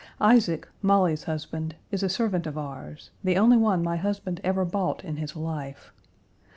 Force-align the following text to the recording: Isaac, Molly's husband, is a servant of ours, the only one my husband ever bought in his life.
Isaac, 0.19 0.67
Molly's 0.81 1.25
husband, 1.25 1.75
is 1.91 2.01
a 2.01 2.09
servant 2.09 2.47
of 2.47 2.57
ours, 2.57 3.11
the 3.23 3.37
only 3.37 3.55
one 3.57 3.83
my 3.83 3.97
husband 3.97 4.41
ever 4.43 4.65
bought 4.65 5.03
in 5.05 5.17
his 5.17 5.35
life. 5.35 5.93